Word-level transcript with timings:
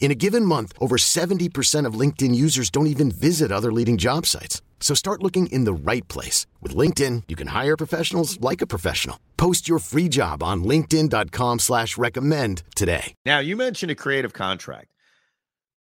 In 0.00 0.10
a 0.10 0.14
given 0.14 0.44
month, 0.44 0.72
over 0.80 0.96
70% 0.96 1.84
of 1.84 2.00
LinkedIn 2.00 2.34
users 2.34 2.70
don't 2.70 2.86
even 2.86 3.10
visit 3.10 3.52
other 3.52 3.70
leading 3.70 3.98
job 3.98 4.24
sites. 4.24 4.62
So 4.80 4.94
start 4.94 5.22
looking 5.22 5.48
in 5.48 5.64
the 5.64 5.72
right 5.74 6.06
place. 6.08 6.46
With 6.62 6.74
LinkedIn, 6.74 7.24
you 7.28 7.36
can 7.36 7.48
hire 7.48 7.76
professionals 7.76 8.40
like 8.40 8.62
a 8.62 8.66
professional. 8.66 9.20
Post 9.36 9.68
your 9.68 9.80
free 9.80 10.08
job 10.08 10.42
on 10.42 10.64
linkedin.com 10.64 11.58
slash 11.58 11.98
recommend 11.98 12.62
today. 12.74 13.12
Now, 13.26 13.40
you 13.40 13.56
mentioned 13.56 13.90
a 13.90 13.94
creative 13.94 14.32
contract. 14.32 14.92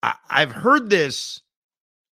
I, 0.02 0.14
I've 0.28 0.52
heard 0.52 0.90
this. 0.90 1.42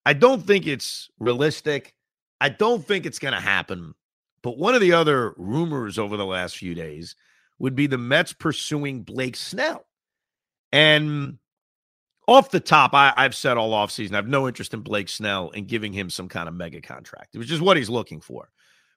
I 0.06 0.12
don't 0.12 0.43
think 0.43 0.67
it's 0.67 1.09
realistic. 1.19 1.95
I 2.41 2.50
don't 2.50 2.87
think 2.87 3.06
it's 3.06 3.19
going 3.19 3.34
to 3.34 3.41
happen. 3.41 3.95
But 4.43 4.59
one 4.59 4.75
of 4.75 4.83
the 4.83 4.93
other 4.93 5.33
rumors 5.39 5.98
over 5.98 6.19
the 6.19 6.27
last 6.27 6.59
few 6.59 6.75
days 6.75 7.17
would 7.59 7.75
be 7.75 7.87
the 7.87 7.97
Mets 7.97 8.34
pursuing 8.34 9.03
Blake 9.03 9.37
Snell. 9.37 9.87
And 10.71 11.39
off 12.27 12.50
the 12.50 12.61
top, 12.61 12.94
I, 12.94 13.12
have 13.17 13.34
said 13.34 13.56
all 13.56 13.72
offseason, 13.72 14.12
I 14.12 14.17
have 14.17 14.28
no 14.28 14.48
interest 14.48 14.75
in 14.75 14.80
Blake 14.80 15.08
Snell 15.08 15.50
and 15.55 15.67
giving 15.67 15.92
him 15.92 16.08
some 16.08 16.28
kind 16.28 16.48
of 16.48 16.55
mega 16.55 16.81
contract, 16.81 17.36
which 17.36 17.50
is 17.50 17.61
what 17.61 17.77
he's 17.77 17.91
looking 17.91 18.20
for. 18.20 18.48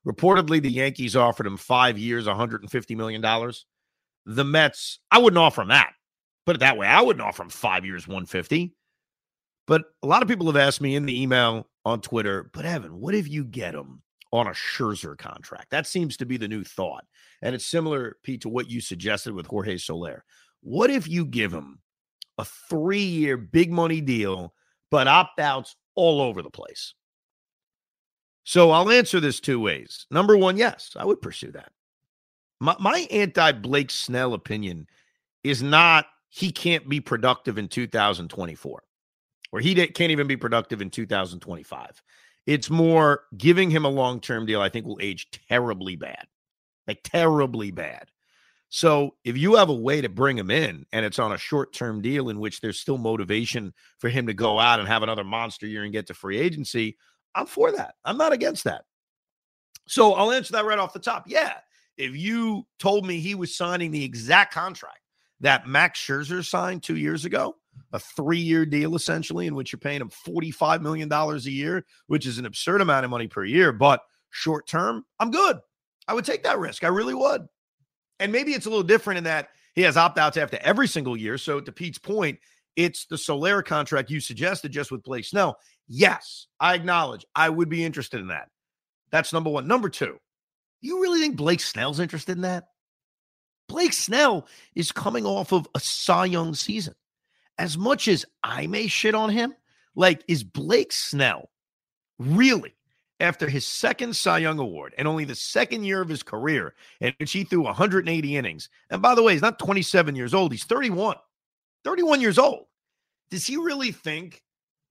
Reportedly, 0.08 0.61
the 0.61 0.72
Yankees 0.72 1.16
offered 1.16 1.45
him 1.45 1.58
five 1.58 1.97
years, 1.97 2.28
$150 2.28 2.95
million. 2.95 3.22
The 4.25 4.44
Mets, 4.44 5.00
I 5.11 5.19
wouldn't 5.19 5.38
offer 5.38 5.61
him 5.61 5.69
that. 5.69 5.92
Put 6.45 6.56
it 6.56 6.59
that 6.59 6.78
way. 6.78 6.88
I 6.88 7.02
wouldn't 7.02 7.25
offer 7.25 7.44
him 7.44 7.50
five 7.50 7.86
years, 7.86 8.08
150. 8.08 8.73
But 9.67 9.84
a 10.02 10.08
lot 10.08 10.22
of 10.22 10.30
people 10.30 10.45
have 10.47 10.56
asked 10.56 10.80
me 10.80 10.95
in 10.95 11.06
the 11.06 11.22
email 11.22 11.67
on 11.84 12.00
Twitter, 12.00 12.50
but 12.53 12.66
Evan, 12.66 13.00
what 13.00 13.14
if 13.14 13.28
you 13.28 13.44
get 13.44 13.75
him 13.75 14.02
on 14.31 14.47
a 14.47 14.52
Scherzer 14.52 15.17
contract? 15.17 15.72
That 15.72 15.86
seems 15.86 16.16
to 16.17 16.25
be 16.25 16.38
the 16.38 16.47
new 16.47 16.64
thought. 16.64 17.03
And 17.41 17.53
it's 17.53 17.66
similar, 17.66 18.16
Pete, 18.23 18.41
to 18.41 18.50
what 18.50 18.69
you 18.69 18.80
suggested 18.80 19.34
with 19.34 19.47
Jorge 19.47 19.78
Soler. 19.78 20.23
What 20.62 20.89
if 20.89 21.08
you 21.08 21.25
give 21.25 21.53
him 21.53 21.80
a 22.38 22.46
three 22.46 23.00
year 23.00 23.38
big 23.38 23.72
money 23.72 24.02
deal, 24.02 24.54
but 24.92 25.08
opt 25.08 25.40
outs 25.40 25.76
all 25.96 26.22
over 26.22 26.42
the 26.42 26.50
place. 26.50 26.94
So 28.44 28.72
I'll 28.72 28.90
answer 28.90 29.20
this 29.20 29.40
two 29.40 29.60
ways. 29.60 30.06
Number 30.10 30.38
one, 30.38 30.56
yes, 30.58 30.96
I 30.96 31.06
would 31.06 31.22
pursue 31.22 31.52
that. 31.52 31.72
My, 32.60 32.76
my 32.80 33.08
anti 33.12 33.52
Blake 33.52 33.92
Snell 33.92 34.34
opinion 34.34 34.88
is 35.44 35.62
not 35.62 36.06
he 36.30 36.52
can't 36.52 36.88
be 36.88 37.00
productive 37.00 37.58
in 37.58 37.68
2024 37.68 38.84
or 39.52 39.60
he 39.60 39.76
can't 39.76 40.12
even 40.12 40.28
be 40.28 40.38
productive 40.38 40.82
in 40.82 40.90
2025. 40.90 42.02
It's 42.46 42.70
more 42.70 43.24
giving 43.38 43.70
him 43.70 43.86
a 43.86 43.90
long 43.90 44.20
term 44.20 44.46
deal, 44.46 44.62
I 44.62 44.70
think 44.70 44.86
will 44.86 45.00
age 45.02 45.28
terribly 45.50 45.96
bad, 45.96 46.26
like 46.88 47.02
terribly 47.03 47.72
bad. 47.72 48.09
So 48.69 49.16
if 49.23 49.38
you 49.38 49.55
have 49.55 49.69
a 49.69 49.73
way 49.73 50.01
to 50.01 50.09
bring 50.09 50.38
him 50.38 50.51
in 50.51 50.85
and 50.91 51.05
it's 51.05 51.19
on 51.19 51.31
a 51.31 51.38
short 51.38 51.73
term 51.73 52.01
deal 52.01 52.29
in 52.29 52.39
which 52.39 52.59
there's 52.59 52.79
still 52.79 52.97
motivation 52.97 53.73
for 54.00 54.09
him 54.09 54.28
to 54.28 54.33
go 54.33 54.59
out 54.59 54.79
and 54.79 54.88
have 54.88 55.03
another 55.03 55.23
monster 55.23 55.66
year 55.66 55.83
and 55.83 55.94
get 55.94 56.07
to 56.07 56.13
free 56.13 56.38
agency, 56.38 56.97
I'm 57.33 57.45
for 57.45 57.72
that. 57.72 57.95
I'm 58.03 58.17
not 58.17 58.33
against 58.33 58.66
that. 58.66 58.83
So 59.88 60.13
I'll 60.13 60.31
answer 60.31 60.51
that 60.53 60.66
right 60.66 60.79
off 60.79 60.94
the 60.94 61.00
top. 61.00 61.25
Yeah. 61.28 61.53
If 61.97 62.16
you 62.16 62.67
told 62.78 63.07
me 63.07 63.19
he 63.19 63.35
was 63.35 63.55
signing 63.55 63.91
the 63.91 64.03
exact 64.03 64.53
contract 64.53 64.99
that 65.39 65.67
Max 65.67 65.99
Scherzer 65.99 66.45
signed 66.45 66.84
two 66.84 66.97
years 66.97 67.25
ago, 67.25 67.55
a 67.94 67.99
three 67.99 68.39
year 68.39 68.66
deal 68.66 68.95
essentially, 68.95 69.47
in 69.47 69.55
which 69.55 69.72
you're 69.72 69.79
paying 69.79 70.01
him 70.01 70.09
$45 70.09 70.81
million 70.81 71.11
a 71.11 71.38
year, 71.38 71.85
which 72.07 72.25
is 72.25 72.38
an 72.38 72.45
absurd 72.45 72.81
amount 72.81 73.05
of 73.05 73.11
money 73.11 73.28
per 73.28 73.45
year, 73.45 73.72
but 73.72 74.01
short 74.29 74.67
term, 74.67 75.05
I'm 75.19 75.31
good. 75.31 75.57
I 76.07 76.13
would 76.13 76.25
take 76.25 76.44
that 76.44 76.59
risk. 76.59 76.84
I 76.84 76.89
really 76.89 77.13
would. 77.13 77.47
And 78.19 78.31
maybe 78.31 78.53
it's 78.53 78.66
a 78.66 78.69
little 78.69 78.83
different 78.83 79.19
in 79.19 79.23
that 79.25 79.50
he 79.75 79.81
has 79.83 79.97
opt 79.97 80.17
outs 80.17 80.38
after 80.38 80.57
every 80.61 80.88
single 80.88 81.16
year. 81.16 81.38
So, 81.38 81.59
to 81.59 81.72
Pete's 81.72 82.00
point, 82.00 82.39
it's 82.75 83.05
the 83.05 83.17
Soler 83.17 83.61
contract 83.61 84.09
you 84.09 84.19
suggested 84.19 84.72
just 84.72 84.91
with 84.91 85.03
Blake 85.03 85.25
Snell. 85.25 85.59
Yes, 85.88 86.47
I 86.59 86.75
acknowledge 86.75 87.25
I 87.35 87.50
would 87.50 87.69
be 87.69 87.83
interested 87.83 88.19
in 88.19 88.28
that. 88.28 88.50
That's 89.11 89.33
number 89.33 89.50
one. 89.50 89.67
Number 89.67 89.89
two, 89.89 90.17
you 90.81 91.01
really 91.01 91.19
think 91.19 91.35
Blake 91.35 91.59
Snell's 91.59 92.00
interested 92.00 92.35
in 92.35 92.41
that? 92.44 92.67
Blake 93.67 93.94
Snell 93.94 94.47
is 94.75 94.91
coming 94.91 95.25
off 95.25 95.51
of 95.51 95.67
a 95.75 95.79
Cy 95.79 96.25
Young 96.25 96.53
season. 96.53 96.95
As 97.57 97.78
much 97.78 98.07
as 98.07 98.25
I 98.44 98.67
may 98.67 98.88
shit 98.88 99.16
on 99.16 99.29
him, 99.29 99.55
like, 99.95 100.23
is 100.28 100.44
Blake 100.44 100.94
Snell 100.94 101.49
really 102.19 102.77
after 103.19 103.50
his 103.50 103.66
second 103.66 104.16
Cy 104.16 104.39
Young 104.39 104.59
Award 104.59 104.94
and 104.97 105.07
only 105.07 105.25
the 105.25 105.35
second 105.35 105.83
year 105.83 106.01
of 106.01 106.09
his 106.09 106.23
career, 106.23 106.75
in 107.01 107.13
which 107.17 107.31
he 107.31 107.44
threw 107.44 107.61
180 107.61 108.38
innings. 108.38 108.69
And 108.89 109.01
by 109.01 109.16
the 109.16 109.23
way, 109.23 109.33
he's 109.33 109.41
not 109.41 109.59
27 109.59 110.16
years 110.16 110.33
old, 110.33 110.51
he's 110.51 110.63
31. 110.63 111.17
31 111.83 112.22
years 112.22 112.38
old. 112.38 112.66
Does 113.29 113.45
he 113.45 113.57
really 113.57 113.91
think, 113.91 114.44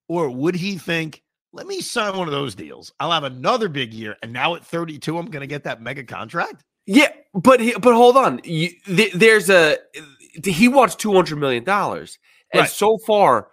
or 0.09 0.31
would 0.31 0.55
he 0.55 0.77
think, 0.79 1.23
let 1.53 1.67
me 1.67 1.81
sign 1.81 2.17
one 2.17 2.29
of 2.29 2.33
those 2.33 2.55
deals? 2.55 2.93
I'll 3.01 3.13
have 3.13 3.25
another 3.25 3.69
big 3.69 3.95
year. 3.95 4.17
And 4.23 4.33
now 4.33 4.55
at 4.57 4.65
32, 4.65 5.17
I'm 5.17 5.27
going 5.27 5.41
to 5.41 5.47
get 5.47 5.65
that 5.65 5.81
mega 5.81 6.05
contract? 6.05 6.65
Yeah, 6.87 7.09
but 7.35 7.61
he, 7.61 7.73
but 7.73 7.95
hold 7.95 8.17
on. 8.17 8.41
You, 8.45 8.71
there's 8.87 9.51
a 9.51 9.79
he 10.45 10.69
wants 10.69 10.95
200 10.95 11.37
million 11.37 11.65
dollars. 11.65 12.19
And 12.53 12.61
right. 12.61 12.71
so 12.71 12.99
far, 12.99 13.49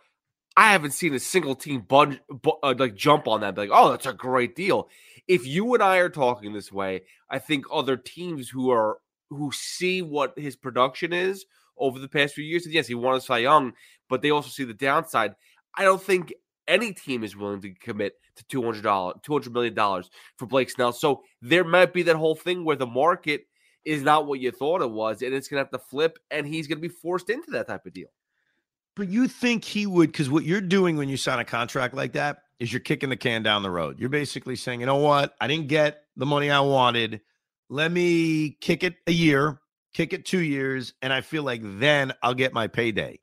I 0.55 0.71
haven't 0.71 0.91
seen 0.91 1.13
a 1.13 1.19
single 1.19 1.55
team 1.55 1.81
bun, 1.81 2.19
uh, 2.45 2.75
like 2.77 2.95
jump 2.95 3.27
on 3.27 3.41
that. 3.41 3.57
like, 3.57 3.71
oh, 3.71 3.91
that's 3.91 4.05
a 4.05 4.13
great 4.13 4.55
deal. 4.55 4.89
If 5.27 5.47
you 5.47 5.73
and 5.73 5.81
I 5.81 5.97
are 5.97 6.09
talking 6.09 6.53
this 6.53 6.71
way, 6.71 7.03
I 7.29 7.39
think 7.39 7.65
other 7.71 7.97
teams 7.97 8.49
who 8.49 8.71
are 8.71 8.99
who 9.29 9.51
see 9.51 10.01
what 10.01 10.37
his 10.37 10.55
production 10.55 11.11
is 11.11 11.45
over 11.77 11.97
the 11.97 12.07
past 12.07 12.35
few 12.35 12.43
years, 12.43 12.65
and 12.65 12.73
yes, 12.73 12.87
he 12.87 12.93
won 12.93 13.15
a 13.15 13.21
Cy 13.21 13.39
Young, 13.39 13.73
but 14.09 14.21
they 14.21 14.29
also 14.29 14.49
see 14.49 14.63
the 14.63 14.73
downside. 14.73 15.33
I 15.75 15.83
don't 15.83 16.01
think 16.01 16.33
any 16.67 16.93
team 16.93 17.23
is 17.23 17.35
willing 17.35 17.61
to 17.61 17.73
commit 17.73 18.13
to 18.35 18.43
two 18.45 18.61
hundred 18.61 18.83
dollars, 18.83 19.15
two 19.23 19.33
hundred 19.33 19.53
million 19.53 19.73
dollars 19.73 20.09
for 20.37 20.45
Blake 20.45 20.69
Snell. 20.69 20.93
So 20.93 21.23
there 21.41 21.63
might 21.63 21.93
be 21.93 22.03
that 22.03 22.15
whole 22.15 22.35
thing 22.35 22.63
where 22.63 22.75
the 22.75 22.85
market 22.85 23.47
is 23.85 24.03
not 24.03 24.27
what 24.27 24.39
you 24.39 24.51
thought 24.51 24.81
it 24.81 24.91
was, 24.91 25.21
and 25.21 25.33
it's 25.33 25.47
going 25.47 25.57
to 25.59 25.63
have 25.65 25.81
to 25.81 25.87
flip, 25.89 26.19
and 26.29 26.45
he's 26.45 26.67
going 26.67 26.77
to 26.77 26.87
be 26.87 26.93
forced 26.93 27.29
into 27.29 27.51
that 27.51 27.67
type 27.67 27.85
of 27.85 27.93
deal. 27.93 28.09
But 28.95 29.09
you 29.09 29.27
think 29.27 29.63
he 29.63 29.87
would, 29.87 30.11
because 30.11 30.29
what 30.29 30.43
you're 30.43 30.61
doing 30.61 30.97
when 30.97 31.09
you 31.09 31.17
sign 31.17 31.39
a 31.39 31.45
contract 31.45 31.95
like 31.95 32.13
that 32.13 32.43
is 32.59 32.71
you're 32.71 32.79
kicking 32.79 33.09
the 33.09 33.17
can 33.17 33.41
down 33.41 33.63
the 33.63 33.69
road. 33.71 33.99
You're 33.99 34.09
basically 34.09 34.55
saying, 34.55 34.79
you 34.79 34.85
know 34.85 34.97
what? 34.97 35.33
I 35.41 35.47
didn't 35.47 35.67
get 35.67 36.03
the 36.15 36.25
money 36.27 36.51
I 36.51 36.59
wanted. 36.59 37.21
Let 37.69 37.91
me 37.91 38.57
kick 38.61 38.83
it 38.83 38.95
a 39.07 39.11
year, 39.11 39.59
kick 39.93 40.13
it 40.13 40.25
two 40.25 40.41
years, 40.41 40.93
and 41.01 41.11
I 41.11 41.21
feel 41.21 41.43
like 41.43 41.61
then 41.63 42.13
I'll 42.21 42.35
get 42.35 42.53
my 42.53 42.67
payday. 42.67 43.19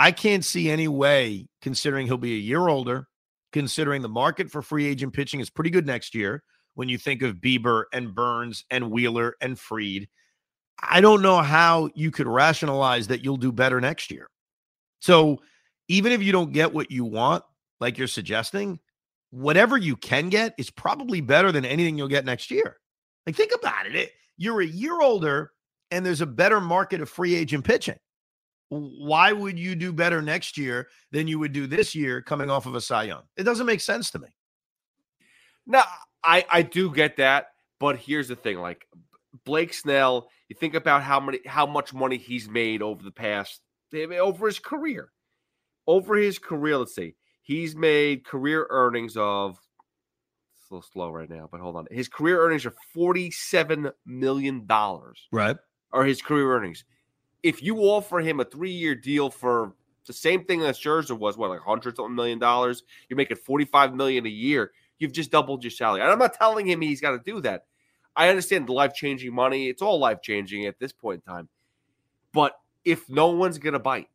I 0.00 0.10
can't 0.10 0.44
see 0.44 0.68
any 0.68 0.88
way, 0.88 1.46
considering 1.62 2.06
he'll 2.06 2.16
be 2.16 2.34
a 2.34 2.38
year 2.38 2.66
older, 2.66 3.06
considering 3.52 4.02
the 4.02 4.08
market 4.08 4.50
for 4.50 4.62
free 4.62 4.86
agent 4.86 5.12
pitching 5.12 5.38
is 5.38 5.48
pretty 5.48 5.70
good 5.70 5.86
next 5.86 6.14
year 6.14 6.42
when 6.74 6.88
you 6.88 6.98
think 6.98 7.22
of 7.22 7.36
Bieber 7.36 7.84
and 7.92 8.12
Burnes 8.12 8.64
and 8.68 8.90
Wheeler 8.90 9.36
and 9.40 9.56
Fried. 9.56 10.08
I 10.82 11.00
don't 11.00 11.22
know 11.22 11.40
how 11.40 11.90
you 11.94 12.10
could 12.10 12.26
rationalize 12.26 13.06
that 13.06 13.24
you'll 13.24 13.36
do 13.36 13.52
better 13.52 13.80
next 13.80 14.10
year. 14.10 14.28
So 15.04 15.42
even 15.88 16.12
if 16.12 16.22
you 16.22 16.32
don't 16.32 16.54
get 16.54 16.72
what 16.72 16.90
you 16.90 17.04
want, 17.04 17.44
like 17.78 17.98
you're 17.98 18.06
suggesting, 18.06 18.80
whatever 19.28 19.76
you 19.76 19.96
can 19.96 20.30
get 20.30 20.54
is 20.56 20.70
probably 20.70 21.20
better 21.20 21.52
than 21.52 21.66
anything 21.66 21.98
you'll 21.98 22.08
get 22.08 22.24
next 22.24 22.50
year. 22.50 22.78
Like, 23.26 23.36
think 23.36 23.52
about 23.54 23.86
it. 23.86 24.12
you're 24.38 24.62
a 24.62 24.66
year 24.66 24.98
older 25.02 25.50
and 25.90 26.06
there's 26.06 26.22
a 26.22 26.26
better 26.26 26.58
market 26.58 27.02
of 27.02 27.10
free 27.10 27.34
agent 27.34 27.66
pitching. 27.66 27.98
Why 28.70 29.30
would 29.30 29.58
you 29.58 29.74
do 29.74 29.92
better 29.92 30.22
next 30.22 30.56
year 30.56 30.88
than 31.12 31.28
you 31.28 31.38
would 31.38 31.52
do 31.52 31.66
this 31.66 31.94
year 31.94 32.22
coming 32.22 32.48
off 32.48 32.64
of 32.64 32.74
a 32.74 32.80
Cy 32.80 33.02
Young? 33.02 33.24
It 33.36 33.42
doesn't 33.42 33.66
make 33.66 33.82
sense 33.82 34.10
to 34.12 34.18
me. 34.18 34.28
No, 35.66 35.82
I, 36.24 36.46
I 36.50 36.62
do 36.62 36.90
get 36.90 37.18
that. 37.18 37.48
But 37.78 37.98
here's 37.98 38.28
the 38.28 38.36
thing 38.36 38.58
like, 38.58 38.86
Blake 39.44 39.74
Snell 39.74 40.30
You 40.48 40.56
think 40.58 40.72
about 40.72 41.02
how 41.02 41.20
many 41.20 41.40
how 41.44 41.66
much 41.66 41.92
money 41.92 42.16
he's 42.16 42.48
made 42.48 42.80
over 42.80 43.02
the 43.02 43.10
past 43.10 43.60
over 43.94 44.46
his 44.46 44.58
career. 44.58 45.10
Over 45.86 46.16
his 46.16 46.38
career, 46.38 46.78
let's 46.78 46.94
see. 46.94 47.14
He's 47.42 47.76
made 47.76 48.24
career 48.24 48.66
earnings 48.70 49.16
of 49.16 49.58
it's 50.64 50.70
a 50.70 50.74
little 50.74 50.88
slow 50.90 51.10
right 51.10 51.28
now, 51.28 51.46
but 51.50 51.60
hold 51.60 51.76
on. 51.76 51.86
His 51.90 52.08
career 52.08 52.40
earnings 52.40 52.64
are 52.64 52.74
$47 52.96 53.92
million. 54.06 54.66
Right. 55.30 55.56
Are 55.92 56.04
his 56.04 56.22
career 56.22 56.56
earnings. 56.56 56.84
If 57.42 57.62
you 57.62 57.76
offer 57.80 58.20
him 58.20 58.40
a 58.40 58.44
three-year 58.44 58.94
deal 58.94 59.28
for 59.28 59.74
the 60.06 60.14
same 60.14 60.44
thing 60.44 60.62
as 60.62 60.78
Scherzer 60.78 61.18
was, 61.18 61.36
what, 61.36 61.50
like 61.50 61.60
hundred 61.60 61.96
something 61.96 62.14
million 62.14 62.38
dollars, 62.38 62.82
you're 63.08 63.16
making 63.16 63.36
45 63.36 63.94
million 63.94 64.24
a 64.24 64.30
year, 64.30 64.72
you've 64.98 65.12
just 65.12 65.30
doubled 65.30 65.62
your 65.62 65.70
salary. 65.70 66.00
And 66.00 66.10
I'm 66.10 66.18
not 66.18 66.32
telling 66.32 66.66
him 66.66 66.80
he's 66.80 67.00
got 67.00 67.10
to 67.10 67.20
do 67.30 67.42
that. 67.42 67.66
I 68.16 68.28
understand 68.28 68.66
the 68.66 68.72
life 68.72 68.94
changing 68.94 69.34
money. 69.34 69.68
It's 69.68 69.82
all 69.82 69.98
life 69.98 70.22
changing 70.22 70.66
at 70.66 70.78
this 70.78 70.92
point 70.92 71.22
in 71.26 71.32
time. 71.32 71.48
But 72.32 72.58
if 72.84 73.08
no 73.08 73.28
one's 73.28 73.58
gonna 73.58 73.78
bite, 73.78 74.08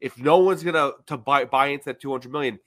if 0.00 0.18
no 0.18 0.38
one's 0.38 0.62
gonna 0.62 0.92
to 1.06 1.16
buy 1.16 1.44
buy 1.44 1.68
into 1.68 1.86
that 1.86 2.00
200 2.00 2.30
million, 2.30 2.58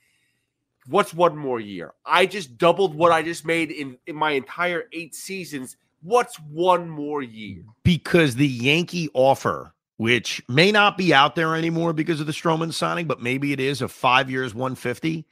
what's 0.88 1.14
one 1.14 1.36
more 1.36 1.60
year? 1.60 1.94
I 2.04 2.26
just 2.26 2.58
doubled 2.58 2.94
what 2.94 3.12
I 3.12 3.22
just 3.22 3.44
made 3.46 3.70
in, 3.70 3.98
in 4.06 4.16
my 4.16 4.32
entire 4.32 4.84
eight 4.92 5.14
seasons. 5.14 5.76
What's 6.02 6.36
one 6.40 6.88
more 6.88 7.22
year? 7.22 7.62
Because 7.82 8.36
the 8.36 8.46
Yankee 8.46 9.08
offer, 9.14 9.74
which 9.96 10.42
may 10.48 10.72
not 10.72 10.96
be 10.96 11.12
out 11.12 11.34
there 11.34 11.56
anymore 11.56 11.92
because 11.92 12.20
of 12.20 12.26
the 12.26 12.32
Stroman 12.32 12.72
signing, 12.72 13.06
but 13.06 13.20
maybe 13.20 13.52
it 13.52 13.60
is 13.60 13.82
a 13.82 13.88
five 13.88 14.30
years 14.30 14.54
150, 14.54 15.26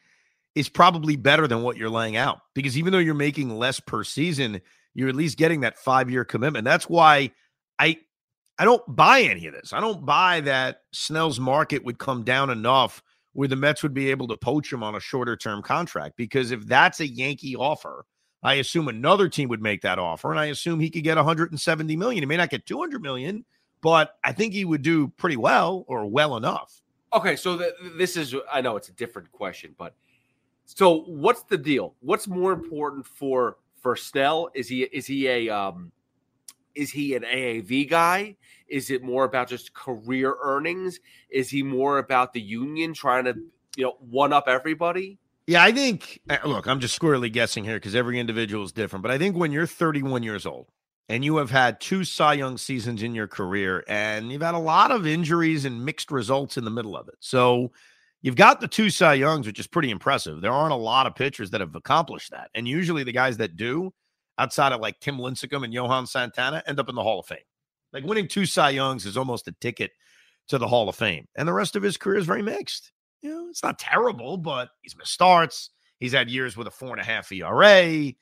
is 0.55 0.69
probably 0.69 1.17
better 1.17 1.47
than 1.47 1.63
what 1.63 1.77
you're 1.77 1.91
laying 1.91 2.17
out. 2.17 2.41
Because 2.55 2.77
even 2.77 2.93
though 2.93 2.99
you're 2.99 3.15
making 3.15 3.57
less 3.57 3.79
per 3.79 4.03
season, 4.03 4.61
you're 4.95 5.09
at 5.09 5.15
least 5.15 5.39
getting 5.39 5.61
that 5.61 5.79
five 5.79 6.11
year 6.11 6.25
commitment. 6.25 6.65
That's 6.65 6.89
why 6.89 7.31
I 7.79 7.99
I 8.59 8.65
don't 8.65 8.83
buy 8.95 9.21
any 9.23 9.47
of 9.47 9.55
this. 9.55 9.73
I 9.73 9.81
don't 9.81 10.05
buy 10.05 10.41
that 10.43 10.83
Snell's 10.93 11.39
market 11.39 11.85
would 11.85 11.99
come 11.99 12.25
down 12.25 12.51
enough 12.51 13.03
where 13.33 13.49
the 13.49 13.57
Mets 13.57 13.83
would 13.83 13.93
be 13.93 14.11
able 14.11 14.27
to 14.29 14.37
poach 14.37 14.73
him 14.73 14.83
on 14.83 14.95
a 14.95 15.01
shorter 15.01 15.37
term 15.37 15.63
contract. 15.63 16.17
Because 16.17 16.51
if 16.51 16.67
that's 16.67 17.01
a 17.01 17.07
Yankee 17.07 17.55
offer, 17.55 18.07
I 18.43 18.55
assume 18.55 18.89
another 18.89 19.29
team 19.29 19.49
would 19.51 19.61
make 19.61 19.83
that 19.83 19.99
offer, 19.99 20.31
and 20.31 20.41
I 20.41 20.47
assume 20.47 20.81
he 20.81 20.91
could 20.91 21.05
get 21.05 21.17
170 21.17 21.97
million. 21.97 22.23
He 22.23 22.27
may 22.27 22.37
not 22.37 22.51
get 22.51 22.65
200 22.65 23.03
million, 23.03 23.45
but 23.83 24.19
I 24.25 24.33
think 24.33 24.53
he 24.53 24.65
would 24.65 24.83
do 24.83 25.09
pretty 25.09 25.37
well 25.37 25.85
or 25.89 26.07
well 26.07 26.37
enough. 26.37 26.81
Okay, 27.13 27.37
so 27.37 27.59
th- 27.59 27.73
this 27.97 28.17
is 28.17 28.35
I 28.53 28.61
know 28.61 28.77
it's 28.77 28.89
a 28.89 28.93
different 28.93 29.31
question, 29.33 29.75
but 29.77 29.95
so 30.65 31.03
what's 31.03 31.43
the 31.45 31.59
deal? 31.59 31.95
What's 32.01 32.27
more 32.27 32.53
important 32.53 33.07
for 33.07 33.59
for 33.81 33.97
Snell? 33.97 34.51
Is 34.55 34.69
he 34.69 34.83
is 34.83 35.07
he 35.07 35.29
a 35.29 35.49
um 35.49 35.93
is 36.77 36.91
he 36.91 37.15
an 37.15 37.23
AAV 37.23 37.89
guy? 37.89 38.37
Is 38.69 38.91
it 38.91 39.03
more 39.03 39.25
about 39.25 39.49
just 39.49 39.73
career 39.75 40.37
earnings? 40.43 41.01
Is 41.31 41.49
he 41.49 41.63
more 41.63 41.99
about 41.99 42.33
the 42.33 42.41
union 42.41 42.95
trying 42.95 43.25
to, 43.25 43.35
you 43.77 43.85
know, 43.85 43.97
one 44.01 44.33
up 44.33 44.45
everybody? 44.47 45.19
Yeah, 45.47 45.63
I 45.63 45.73
think, 45.73 46.21
uh, 46.29 46.39
look, 46.45 46.67
I'm 46.67 46.81
just 46.81 46.95
squarely 46.95 47.31
guessing 47.31 47.65
here 47.65 47.77
because 47.77 47.95
every 47.95 48.19
individual 48.19 48.65
is 48.65 48.73
different. 48.73 49.03
But 49.03 49.13
I 49.13 49.19
think 49.19 49.37
when 49.37 49.53
you're 49.53 49.67
31 49.67 50.25
years 50.25 50.45
old 50.45 50.69
and 51.09 51.25
you 51.25 51.37
have 51.37 51.51
had 51.51 51.81
two 51.81 52.05
Cy 52.05 52.35
Young 52.35 52.59
seasons 52.59 53.03
in 53.03 53.15
your 53.15 53.29
career 53.29 53.85
and 53.87 54.33
you've 54.33 54.43
had 54.43 54.55
a 54.55 54.59
lot 54.59 54.91
of 54.91 55.07
injuries 55.07 55.65
and 55.65 55.85
mixed 55.85 56.11
results 56.11 56.57
in 56.57 56.65
the 56.65 56.71
middle 56.71 56.97
of 56.97 57.07
it. 57.09 57.15
So 57.21 57.71
you've 58.23 58.35
got 58.35 58.61
the 58.61 58.67
two 58.67 58.91
Cy 58.91 59.15
Youngs, 59.15 59.47
which 59.47 59.61
is 59.61 59.69
pretty 59.69 59.91
impressive. 59.91 60.41
There 60.41 60.53
aren't 60.53 60.73
a 60.73 60.77
lot 60.77 61.07
of 61.07 61.15
pitchers 61.15 61.51
that 61.51 61.61
have 61.61 61.77
accomplished 61.77 62.33
that. 62.33 62.51
And 62.55 62.67
usually 62.67 63.05
the 63.05 63.13
guys 63.13 63.37
that 63.37 63.57
do, 63.57 63.95
outside 64.39 64.73
of 64.73 64.81
like 64.81 65.01
Tim 65.01 65.19
Lincecum 65.19 65.65
and 65.65 65.73
Johan 65.73 66.07
Santana, 66.07 66.63
end 66.67 66.81
up 66.81 66.89
in 66.89 66.95
the 66.95 67.03
Hall 67.03 67.21
of 67.21 67.27
Fame. 67.27 67.39
Like 67.93 68.05
winning 68.05 68.29
two 68.29 68.47
Cy 68.47 68.71
Youngs 68.71 69.07
is 69.07 69.17
almost 69.17 69.49
a 69.49 69.53
ticket 69.61 69.93
to 70.49 70.59
the 70.59 70.69
Hall 70.69 70.89
of 70.89 70.97
Fame. 70.97 71.27
And 71.37 71.49
the 71.49 71.53
rest 71.53 71.77
of 71.77 71.83
his 71.83 71.97
career 71.97 72.19
is 72.19 72.27
very 72.27 72.43
mixed. 72.43 72.93
You 73.23 73.31
know, 73.31 73.49
it's 73.49 73.63
not 73.63 73.79
terrible, 73.79 74.37
but 74.37 74.69
he's 74.83 74.97
missed 74.97 75.13
starts. 75.13 75.71
He's 75.99 76.13
had 76.13 76.31
years 76.31 76.57
with 76.57 76.67
a 76.67 76.71
four 76.71 76.91
and 76.91 77.01
a 77.01 77.05
half 77.05 77.33
ERA. 77.33 78.13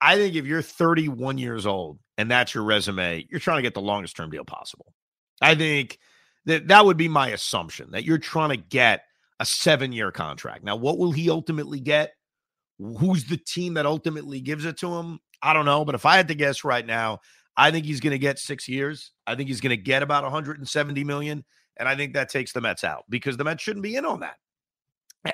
I 0.00 0.16
think 0.16 0.34
if 0.34 0.44
you're 0.46 0.62
31 0.62 1.38
years 1.38 1.64
old 1.64 2.00
and 2.18 2.30
that's 2.30 2.54
your 2.54 2.64
resume, 2.64 3.24
you're 3.30 3.40
trying 3.40 3.58
to 3.58 3.62
get 3.62 3.74
the 3.74 3.80
longest 3.80 4.16
term 4.16 4.30
deal 4.30 4.44
possible. 4.44 4.92
I 5.40 5.54
think 5.54 5.98
that 6.46 6.68
that 6.68 6.84
would 6.84 6.96
be 6.96 7.08
my 7.08 7.28
assumption 7.28 7.92
that 7.92 8.04
you're 8.04 8.18
trying 8.18 8.50
to 8.50 8.56
get 8.56 9.04
a 9.38 9.46
seven 9.46 9.92
year 9.92 10.10
contract. 10.10 10.64
Now, 10.64 10.76
what 10.76 10.98
will 10.98 11.12
he 11.12 11.30
ultimately 11.30 11.80
get? 11.80 12.12
Who's 12.78 13.26
the 13.26 13.36
team 13.36 13.74
that 13.74 13.86
ultimately 13.86 14.40
gives 14.40 14.64
it 14.64 14.78
to 14.78 14.92
him? 14.94 15.20
I 15.42 15.52
don't 15.52 15.64
know. 15.64 15.84
But 15.84 15.94
if 15.94 16.06
I 16.06 16.16
had 16.16 16.28
to 16.28 16.34
guess 16.34 16.64
right 16.64 16.86
now, 16.86 17.20
I 17.56 17.70
think 17.70 17.84
he's 17.84 18.00
going 18.00 18.12
to 18.12 18.18
get 18.18 18.38
six 18.38 18.68
years. 18.68 19.12
I 19.26 19.34
think 19.34 19.48
he's 19.48 19.60
going 19.60 19.70
to 19.70 19.76
get 19.76 20.02
about 20.02 20.22
170 20.22 21.04
million. 21.04 21.44
And 21.76 21.88
I 21.88 21.96
think 21.96 22.14
that 22.14 22.28
takes 22.28 22.52
the 22.52 22.60
Mets 22.60 22.84
out 22.84 23.04
because 23.08 23.36
the 23.36 23.44
Mets 23.44 23.62
shouldn't 23.62 23.82
be 23.82 23.96
in 23.96 24.04
on 24.04 24.20
that. 24.20 24.36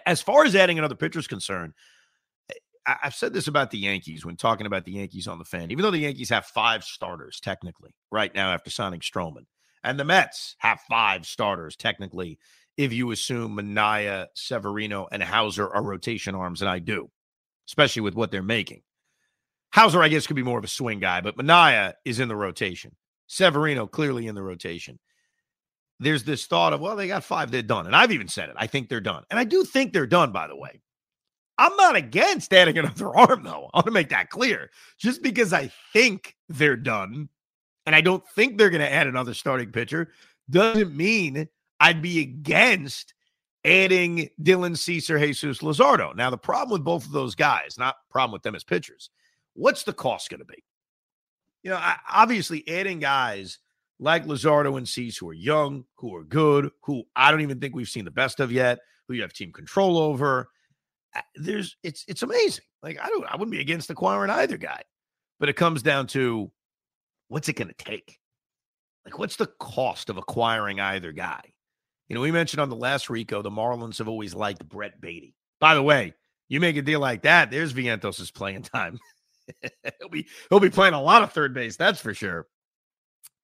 As 0.06 0.20
far 0.20 0.44
as 0.44 0.55
adding 0.55 0.78
another 0.78 0.94
pitcher 0.94 1.19
is 1.19 1.26
concerned, 1.26 1.72
I've 2.87 3.14
said 3.14 3.32
this 3.32 3.49
about 3.49 3.70
the 3.70 3.78
Yankees 3.78 4.25
when 4.25 4.37
talking 4.37 4.66
about 4.66 4.84
the 4.84 4.93
Yankees 4.93 5.28
on 5.28 5.38
the 5.38 5.44
fan. 5.44 5.70
Even 5.70 5.82
though 5.82 5.90
the 5.90 5.99
Yankees 5.99 6.31
have 6.31 6.46
five 6.46 6.84
starters 6.84 7.40
technically 7.40 7.94
right 8.11 8.34
now 8.34 8.52
after 8.52 8.70
signing 8.70 9.00
Stroman, 9.00 9.44
and 9.84 9.99
the 9.99 10.04
Mets 10.04 10.56
have 10.58 10.81
five 10.88 11.26
starters 11.26 11.76
technically, 11.76 12.38
if 12.76 12.93
you 12.93 13.11
assume 13.11 13.56
Manaea, 13.56 14.26
Severino, 14.34 15.08
and 15.12 15.22
Houser 15.22 15.69
are 15.69 15.82
rotation 15.82 16.34
arms, 16.34 16.62
and 16.62 16.69
I 16.69 16.78
do, 16.78 17.11
especially 17.69 18.02
with 18.02 18.14
what 18.14 18.31
they're 18.31 18.43
making. 18.43 18.82
Houser, 19.70 20.03
I 20.03 20.09
guess, 20.09 20.26
could 20.26 20.37
be 20.37 20.43
more 20.43 20.59
of 20.59 20.65
a 20.65 20.69
swing 20.69 21.00
guy, 21.00 21.20
but 21.20 21.37
Manaea 21.37 21.94
is 22.05 22.20
in 22.20 22.29
the 22.29 22.37
rotation. 22.37 22.94
Severino 23.26 23.87
clearly 23.87 24.26
in 24.26 24.35
the 24.35 24.43
rotation. 24.43 24.99
There's 26.00 26.25
this 26.25 26.47
thought 26.47 26.73
of, 26.73 26.81
well, 26.81 26.97
they 26.97 27.09
got 27.09 27.25
five, 27.25 27.50
they're 27.50 27.62
done. 27.62 27.87
And 27.87 27.94
I've 27.94 28.12
even 28.12 28.29
said 28.29 28.49
it. 28.49 28.56
I 28.59 28.67
think 28.67 28.88
they're 28.88 29.00
done. 29.00 29.25
And 29.31 29.38
I 29.38 29.44
do 29.44 29.65
think 29.65 29.93
they're 29.93 30.06
done, 30.06 30.32
by 30.32 30.47
the 30.47 30.56
way. 30.56 30.81
I'm 31.59 31.76
not 31.76 31.97
against 31.97 32.55
adding 32.55 32.79
another 32.79 33.09
arm, 33.17 33.43
though. 33.43 33.69
I 33.75 33.79
want 33.79 33.87
to 33.87 33.93
make 33.93 34.11
that 34.11 34.31
clear. 34.31 34.70
Just 34.97 35.23
because 35.23 35.53
I 35.53 35.71
think 35.93 36.37
they're 36.49 36.76
done 36.76 37.29
and 37.85 37.94
I 37.94 38.00
don't 38.00 38.26
think 38.29 38.56
they're 38.56 38.71
going 38.71 38.81
to 38.81 38.93
add 38.93 39.06
another 39.06 39.35
starting 39.35 39.73
pitcher 39.73 40.09
doesn't 40.49 40.97
mean 40.97 41.49
I'd 41.81 42.00
be 42.00 42.21
against 42.21 43.14
adding 43.64 44.29
Dylan 44.41 44.76
Cease 44.76 45.11
or 45.11 45.19
Jesus 45.19 45.59
Luzardo. 45.59 46.14
Now, 46.14 46.31
the 46.31 46.38
problem 46.38 46.73
with 46.73 46.85
both 46.85 47.05
of 47.05 47.12
those 47.12 47.35
guys, 47.35 47.76
not 47.79 47.97
problem 48.11 48.32
with 48.32 48.43
them 48.43 48.55
as 48.55 48.64
pitchers, 48.64 49.11
what's 49.58 49.82
the 49.82 49.93
cost 49.93 50.31
going 50.31 50.40
to 50.40 50.46
be? 50.46 50.62
You 51.62 51.72
know, 51.72 51.81
obviously 52.08 52.66
adding 52.69 53.00
guys 53.00 53.58
like 53.99 54.25
Luzardo 54.25 54.78
and 54.78 54.88
Cease 54.88 55.19
who 55.19 55.28
are 55.28 55.34
young, 55.34 55.84
who 55.97 56.14
are 56.14 56.25
good, 56.25 56.71
who 56.83 57.02
I 57.16 57.30
don't 57.30 57.40
even 57.40 57.59
think 57.59 57.75
we've 57.75 57.88
seen 57.88 58.04
the 58.04 58.11
best 58.11 58.40
of 58.40 58.52
yet, 58.52 58.78
who 59.06 59.14
you 59.14 59.23
have 59.23 59.33
team 59.33 59.52
control 59.52 59.99
over. 59.99 60.49
There's 61.35 61.76
it's 61.83 62.04
it's 62.06 62.23
amazing. 62.23 62.64
Like 62.83 62.99
I 63.02 63.09
don't 63.09 63.26
I 63.26 63.35
wouldn't 63.35 63.50
be 63.50 63.61
against 63.61 63.90
acquiring 63.90 64.30
either 64.30 64.56
guy. 64.56 64.83
But 65.40 65.49
it 65.49 65.54
comes 65.54 65.83
down 65.83 66.06
to 66.09 66.50
what's 67.28 67.49
it 67.49 67.56
going 67.56 67.68
to 67.68 67.85
take? 67.85 68.18
Like 69.04 69.18
what's 69.18 69.37
the 69.37 69.50
cost 69.59 70.11
of 70.11 70.16
acquiring 70.16 70.80
either 70.80 71.12
guy? 71.12 71.40
You 72.09 72.14
know, 72.14 72.21
we 72.21 72.30
mentioned 72.30 72.61
on 72.61 72.71
the 72.71 72.76
last 72.76 73.11
Rico, 73.11 73.42
the 73.42 73.50
Marlins 73.50 73.99
have 73.99 74.09
always 74.09 74.35
liked 74.35 74.66
Brett 74.66 75.00
Baty. 75.00 75.35
By 75.61 75.75
the 75.75 75.83
way, 75.83 76.14
you 76.49 76.61
make 76.61 76.76
a 76.76 76.83
deal 76.83 77.00
like 77.00 77.23
that, 77.23 77.50
there's 77.50 77.75
Vientos' 77.75 78.33
playing 78.33 78.62
time. 78.62 78.99
he'll 80.00 80.09
be 80.09 80.26
he'll 80.50 80.61
be 80.61 80.71
playing 80.71 80.95
a 80.95 81.02
lot 81.02 81.23
of 81.23 81.33
third 81.33 81.55
base, 81.55 81.76
that's 81.76 82.00
for 82.00 82.14
sure. 82.14 82.47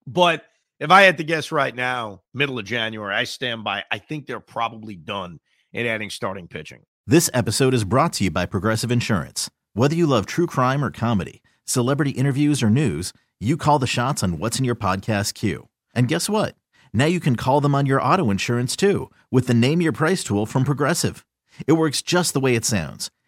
But 0.06 0.44
if 0.80 0.90
I 0.90 1.02
had 1.02 1.18
to 1.18 1.25
guess 1.25 1.52
right 1.52 1.75
now, 1.75 2.23
middle 2.32 2.58
of 2.58 2.64
January, 2.64 3.14
I 3.14 3.25
stand 3.25 3.64
by. 3.64 3.84
I 3.90 3.99
think 3.99 4.26
they're 4.26 4.40
probably 4.40 4.96
done 4.96 5.40
in 5.73 5.87
adding 5.87 6.11
starting 6.11 6.49
pitching. 6.49 6.82
This 7.06 7.30
episode 7.32 7.75
is 7.75 7.84
brought 7.84 8.14
to 8.14 8.25
you 8.25 8.30
by 8.30 8.46
Progressive 8.46 8.90
Insurance. 8.90 9.50
Whether 9.75 9.94
you 9.94 10.06
love 10.06 10.26
true 10.26 10.46
crime 10.46 10.84
or 10.84 10.90
comedy, 10.90 11.42
celebrity 11.64 12.12
interviews 12.12 12.62
or 12.62 12.70
news, 12.70 13.12
you 13.40 13.56
call 13.56 13.78
the 13.78 13.87
shots 13.87 14.23
on 14.23 14.38
what's 14.38 14.58
in 14.58 14.64
your 14.64 14.75
podcast 14.75 15.34
queue. 15.34 15.68
And 15.94 16.08
guess 16.08 16.28
what? 16.28 16.54
Now 16.92 17.06
you 17.06 17.20
can 17.20 17.37
call 17.37 17.61
them 17.61 17.75
on 17.75 17.87
your 17.87 18.00
auto 18.00 18.30
insurance 18.30 18.76
too 18.76 19.11
with 19.30 19.46
the 19.46 19.54
Name 19.54 19.80
Your 19.82 19.92
Price 19.92 20.23
tool 20.25 20.46
from 20.46 20.64
Progressive. 20.64 21.26
It 21.66 21.73
works 21.73 22.02
just 22.02 22.34
the 22.34 22.40
way 22.40 22.54
it 22.54 22.64
sounds. 22.64 23.11